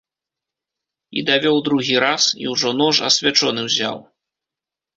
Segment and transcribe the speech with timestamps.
[1.19, 3.97] І давёў другі раз, і ўжо нож асвячоны ўзяў.